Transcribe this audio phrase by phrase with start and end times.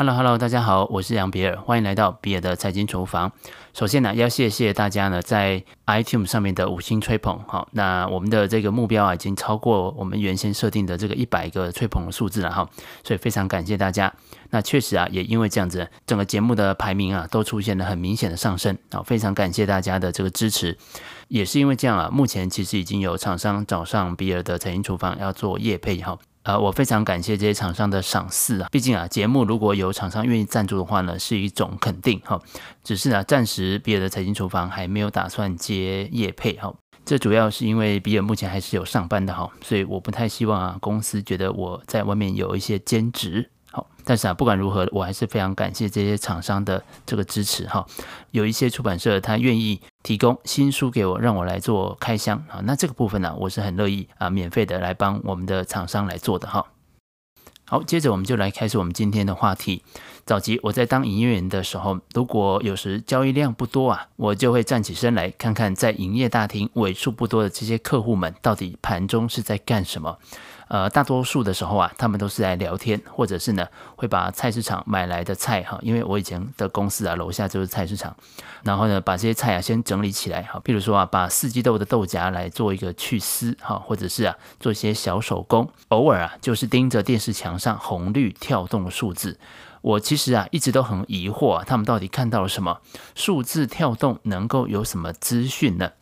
[0.00, 3.30] Hello Hello，大家好，我是杨比尔，欢迎来到比尔的财经厨房。
[3.74, 7.38] 首先呢，要谢谢大家呢在 iTunes 上面的五星吹捧。
[7.46, 12.66] 好，那我们的这个目标啊，已经超过我们原先设定的这个一百个吹捧的数字了哈，
[13.04, 14.10] 所以非常感谢大家。
[14.48, 18.78] 那确实啊，也因为这样子，整个节目的排名啊都出现了很明显的上升。
[18.90, 20.78] 好，非常感谢大家的这个支持。
[21.28, 26.18] 也是因为这样啊，目前其实已经有厂商找上比尔的财经厨房要做业配哈。
[26.42, 32.40] 呃，我非常感谢这些厂商的赏识啊，毕竟啊，节目如果有厂商愿意赞助的话呢，是一种肯定哈。
[32.82, 36.72] 只是呢，暂时比尔的财经厨房还没有打算接业配哈。
[37.04, 43.50] 这主要是因为比尔目前还是有上班的哈，所以我不太希望啊，公司觉得我在外面有一些兼职。
[43.70, 47.86] 好，但是啊，不管如何，我还是非常感谢这些厂商的这个支持哈。
[48.30, 52.60] 有一些出版社他愿意提供新书给我，让我来做开箱啊。
[52.64, 56.66] 那这个部分呢，我是很乐意啊，免费的来帮我们的厂商来做的哈。
[57.64, 59.84] 好，接着我们就来开始我们今天的话题。
[60.24, 70.18] 早期我在当营业员的时候，如果有时交易量不多啊，我就会站起身来看看在营业大厅为数不多的这些客户们到底盘中是在干什么。
[70.70, 78.14] 呃，大多数的时候啊，他们都是来聊天，或者是呢，会把菜市场买来的菜哈，因为我以前的公司啊，楼下就是菜市场，
[78.62, 89.40] 然后呢，把这些菜啊先整理起来哈，譬如说啊，把四季豆的豆荚来做一个去丝哈，或者是啊，做一些小手工，偶尔啊，就是盯着电视墙上红绿跳动的数字。
[89.82, 92.80] 我其实啊，一直都很疑惑啊，他们到底看到了什么？
[93.14, 95.92] 数字跳动能够有什么资讯呢？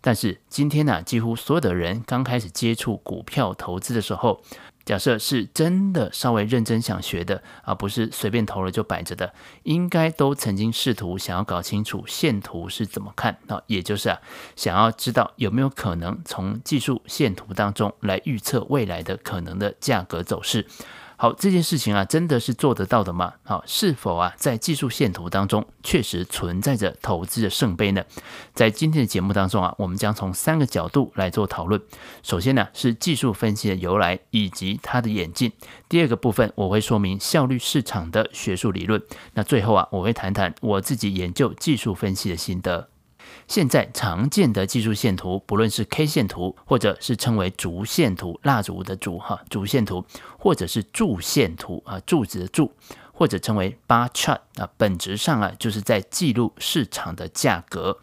[0.00, 4.42] 但是今天呢、几乎所有的人刚开始接触股票投资的时候，
[4.84, 9.32] 假设是真的稍微认真想学的，而不是随便投了就摆着的，
[9.64, 14.18] 应该都曾经试图想要搞清楚线图是怎么看啊，也就是啊，
[14.56, 20.66] 想要知道有没有可能从技术线图当中来预测未来的可能的价格走势。
[21.20, 23.34] 好，这件事情啊，真的是做得到的吗？
[23.42, 28.04] 好，是否啊，在技术线图当中确实存在着投资的圣杯呢？
[28.54, 31.82] 在今天的节目当中啊，我们将从三个角度来做讨论。
[32.22, 35.50] 首先呢，是技术分析的由来以及它的演进。
[35.88, 39.02] 第二个部分，我会说明效率市场的学术理论。
[39.34, 42.88] 那最后啊，我会谈谈我自己研究技术分析的心得。
[43.48, 50.04] 现在常见的技术线图，不论是 K 线图，或者是称为烛线图，蜡烛的烛哈，烛线图，
[50.38, 52.70] 或者是柱线图啊，柱子的柱，
[53.10, 57.98] 或者称为 Bar Chart 啊，本质上啊，就是在记录市场的价格。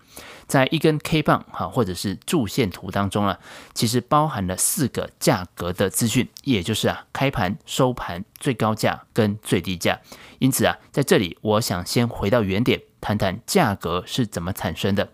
[0.48, 3.40] 在一根 K 棒哈，或者是柱线图当中啊，
[3.74, 10.00] 其实包含了四个价格的资讯，也就是啊，开盘、收盘、最高价跟最低价。
[10.40, 15.10] 因此啊，在这里我想先回到原点，谈谈价格是怎么产生的。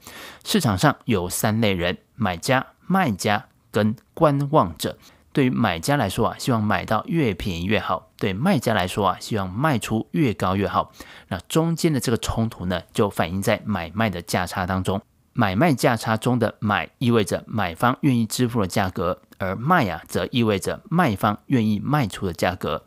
[0.46, 4.98] 市场上有三类人：买家、卖家跟观望者。
[5.34, 10.94] 对于买家来说啊，希望买到越便宜越好；对卖家来说啊，希望卖出越高越好。
[11.28, 15.02] 那中间的这个冲突呢，就反映在买卖的价差当中。
[15.34, 22.86] 买卖价差中的买意味着买方愿意支付的价格，而卖啊则意味着卖方愿意卖出的价格。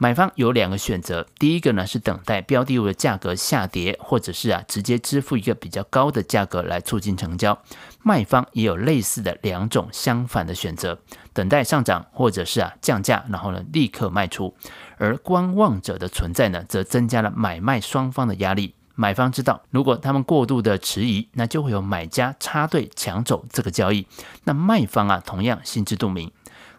[0.00, 7.60] 买方有两个选择，第一个呢是等待标的物的价格下跌，或者是啊直接支付一个比较高的价格来促进成交。
[8.04, 11.00] 卖方也有类似的两种相反的选择，
[11.32, 14.54] 等待上涨，或者是啊降价，然后呢立刻卖出。
[14.98, 18.76] 而观望者的存在呢，则增加了买卖双方的压力。
[18.94, 24.06] 买方知道，如果他们过度的迟疑，那就会有买家插队抢走这个交易。
[24.44, 26.30] 那卖方啊，同样心知肚明。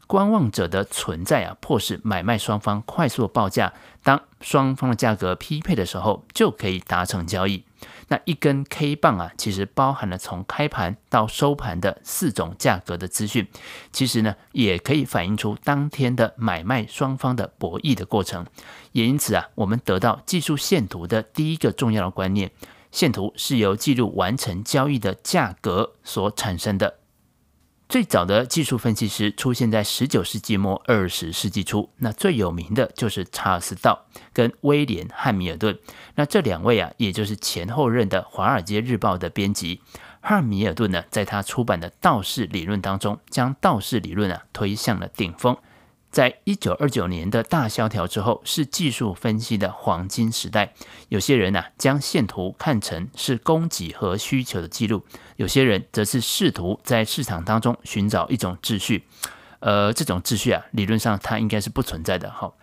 [0.09, 3.71] 观望者的存在啊，迫使买卖双方快速报价。
[4.01, 7.63] 当双方的价格匹配的时候，就可以达成交易。
[8.07, 13.47] 那一根 K 棒啊，其实包含了从开盘到收盘的四种价格的资讯，
[13.91, 18.47] 其实呢，也可以反映出当天的买卖双方的博弈的过程。
[18.93, 22.49] 也因此啊，我们得到技术线图的第一个重要的观念：
[22.91, 26.95] 线图是由记录完成交易的价格所产生的。
[27.89, 35.75] 最早的技术分析师出现在十九世纪末二十世纪初，那最有名的就是查尔斯道跟威廉汉密尔顿。
[36.13, 39.81] 那这两位啊，也就是前后任的《华尔街日报》的编辑。
[40.21, 45.57] 汉密尔顿呢，在他出版的道氏理论当中，将道氏理论啊推向了顶峰。
[46.11, 50.73] 在一九二九年的大萧条之后，是技术分析的黄金时代。
[51.09, 54.99] 有些人呢、将线图看成是供给和需求的记录；
[55.35, 59.05] 有些人则是试图在市场当中寻找一种秩序。
[59.59, 62.31] 呃，这种秩序啊，理论上它应该是不存在的。
[62.31, 62.53] 哈，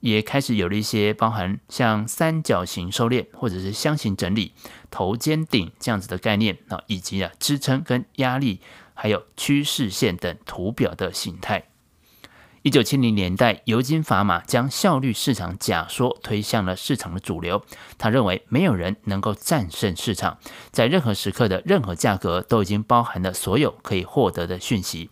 [0.00, 4.54] 也开始有了一些包含像三角形收敛或者是箱型整理、
[4.90, 8.60] 头肩顶这样子的概念啊，以及啊支撑跟压力，
[8.94, 11.64] 还有趋势线等图表的形态。
[12.64, 17.62] 一九七零年代，尤金·法玛将效率市场假说推向了市场的主流。
[17.98, 20.38] 他认为，没有人能够战胜市场，
[20.70, 25.10] 在任何时刻的任何价格都已经包含了所有可以获得的讯息。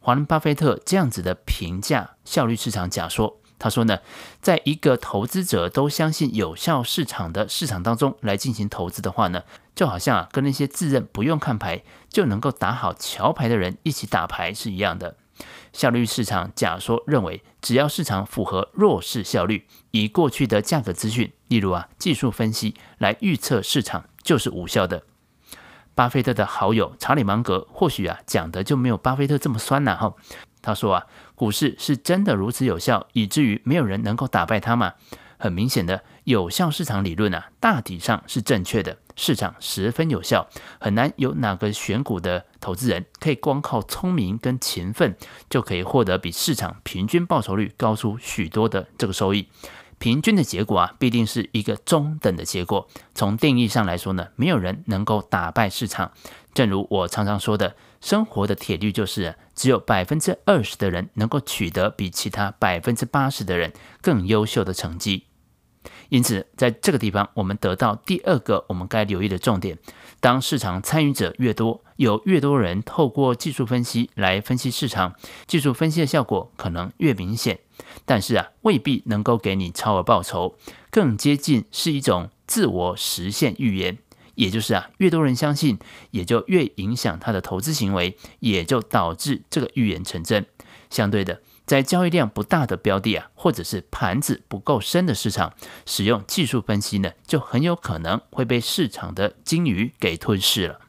[0.00, 4.00] 华伦·巴菲特这样子的评价效率市场假说，他说呢，
[4.42, 9.44] 在一个投资者都相信有效市场的市场当中来进行投资的话呢，
[9.76, 15.14] 就好像啊，跟那些自认不用看牌就能够打好桥牌的人一起打牌是一样的。
[15.72, 25.02] 效率市场假说认为，只要市场符合弱势效率，以过去的价格资讯，例如啊技术分析来预测市场，就是无效的。
[25.94, 30.14] 巴菲特的好友查理芒格或许啊讲的就没有巴菲特这么酸了哈。
[30.62, 34.94] 他说啊，股市是真的如此有效，以至于没有人能够打败他吗？
[35.40, 38.98] 很明显的，有效市场理论啊，大体上是正确的。
[39.16, 40.48] 市场十分有效，
[40.78, 45.16] 很难有哪个选股的投资人可以光靠聪明跟勤奋
[45.48, 49.48] 就可以获得比市场平均报酬率高出许多的这个收益。
[49.98, 52.88] 平均的结果啊，必定是一个中等的结果。
[53.14, 56.12] 从定义上来说呢，没有人能够打败市场。
[56.54, 65.26] 正如我常常说的，生活的铁律就是，只有百分之二十的人能够取得比其他百分之八十的人更优秀的成绩。
[66.10, 69.78] 因此，在这个地方，我们得到第二个我们该留意的重点：
[70.20, 75.14] 当市场参与者越多，有越多人透过技术分析来分析市场，
[75.46, 77.60] 技术分析的效果可能越明显。
[78.04, 80.56] 但是啊，未必能够给你超额报酬，
[80.90, 83.98] 更接近是一种自我实现预言。
[84.34, 85.78] 也就是啊，越多人相信，
[86.10, 90.46] 也就越影响他的投资行为，也就导致这个预言成真。
[90.90, 91.40] 相对的。
[91.70, 95.54] 在交易量不大的标的啊，或者是盘子不够深的市场，
[95.86, 100.80] 使用技术分析呢，就很有可能会被市场的鲸鱼给吞噬了。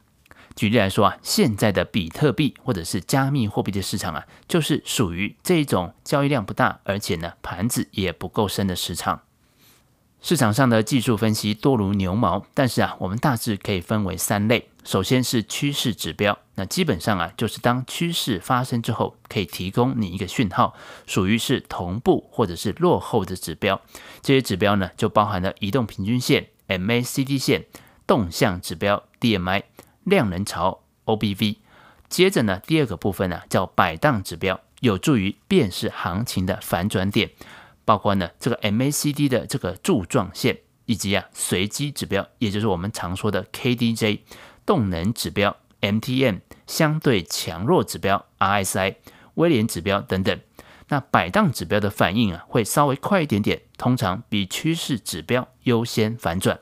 [0.56, 9.22] 举例来说啊，现在的比特币或者是加密货币的市场啊，就是属于这种交易量不大，而且呢盘子也不够深的市场。
[10.20, 14.68] 市场上的技术分析多如牛毛，但是啊，我们大致可以分为三类。
[14.84, 20.74] 首先是趋势指标，那基本上啊，就是当趋势发生之后，可以提供你一个讯号，
[21.06, 23.80] 属于是同步或者是落后的指标。
[24.22, 27.66] 这些指标呢，就包含了移动平均线 （MACD 线）、
[28.06, 29.62] 动向指标 （DMI）、
[30.02, 31.56] 量能潮 （OBV）。
[32.08, 37.30] 接着呢，第二个部分呢，叫摆荡指标，有助于辨识行情的反转点。
[37.84, 44.20] 包括呢，这个 MACD 的这个柱状线，以及啊随机指标，也就是我们常说的 KDJ
[44.64, 48.96] 动能指标、MTM 相对强弱指标、RSI
[49.34, 50.40] 威廉指标等等。
[50.88, 56.60] 那摆荡指标的反应啊，会稍微快一点点，通常比趋势指标优先反转。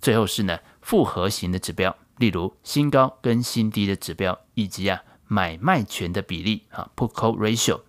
[0.00, 7.80] 最后是呢复合型的指标，例如新高跟新低的指标，以及啊买卖权的比例啊 Put Call Ratio。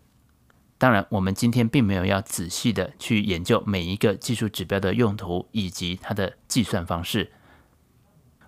[0.77, 7.31] 当然，我们今天并没有要仔细的去研究每一个技术指标的用途以及它的计算方式。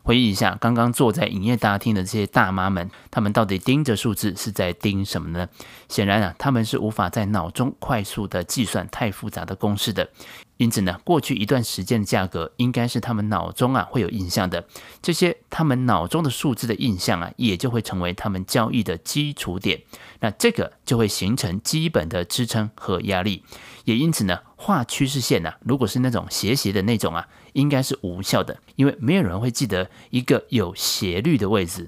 [0.04, 5.48] 回忆一下，刚刚坐在营业大厅的这些大妈们，她们到底盯着数字是在盯什么呢？
[5.88, 10.10] 显然啊，她们是无法在脑中快速的计算太复杂的公式的。
[10.58, 14.66] 因此呢，过去一段时间的价格应该是他们脑中啊会有印象的。
[15.02, 19.82] 这些他们脑中的数字的印象啊，也就会成为他们交易的基础点。
[20.20, 23.44] 那这个就会形成基本的支撑和压力。
[23.86, 31.88] 也因此呢，画趋势线呐，如果是那种斜斜的那种啊，应该是无效的，因为没有人会记得一个有斜率的位置。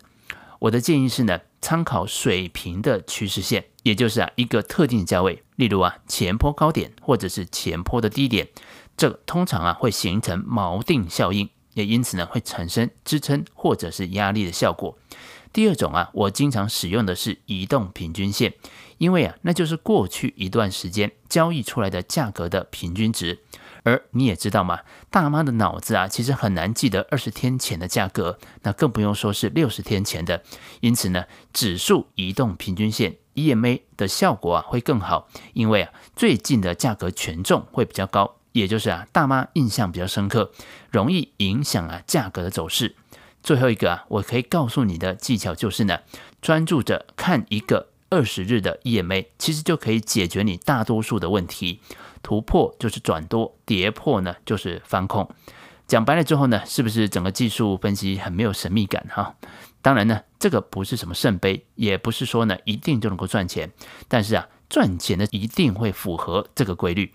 [0.57, 5.43] 我的建议是呢，参考水平的趋势线，也就是啊一个特定价位。
[5.57, 8.47] 例如啊，前坡高点或者是前坡的低点，
[8.95, 14.97] 这通常啊会形成锚定效应，也因此呢会产生支撑或者是压力的效果。
[15.53, 18.53] 第二种啊，我经常使用的是移动平均线，
[18.97, 23.39] 因为啊那就是过去一段时间交易出来的价格的平均值。
[23.83, 30.43] 而你也知道嘛，大妈的脑子啊其实很难记得二十天前的价格，那更不用说是六十天前的。
[30.81, 33.17] 因此呢，指数移动平均线。
[33.33, 40.51] EMA 的效果啊会更好，因为啊最近的价格权重会比较高，也就是啊大妈印象比较深刻，
[40.89, 42.95] 容易影响啊价格的走势。
[43.43, 45.99] 最后一个啊，我可以告诉你的技巧就是呢，
[46.41, 51.79] 专注着看一个二十日的 EMA，其实就可以解决你大多数的问题。
[52.21, 55.27] 突破就是转多，跌破呢就是翻空。
[55.87, 59.35] 讲白了之后呢，是不是整个技术分析很没有神秘感哈？
[59.81, 63.71] 当然呢，这个不是什么圣杯，也不是说呢一定就能够赚钱。
[64.07, 67.11] 但是啊，赚钱呢一定会符合这个规律。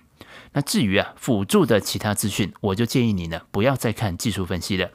[0.56, 4.90] 那至于啊辅助的其他资讯，我就建议你呢不要再看技术分析了。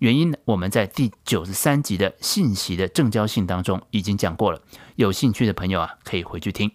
[0.00, 4.60] 原因呢，我们在第九十三集的信息的正交性当中已经讲过了。
[4.96, 6.70] 有兴趣的朋友啊，可以回去听。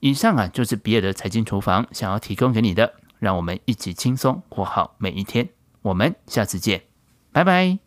[0.00, 5.50] 以上啊，就是比尔的财经厨房想要提供给你的，让我们一起轻松过好每一天。
[5.82, 6.84] 我们下次见，
[7.30, 7.85] 拜拜。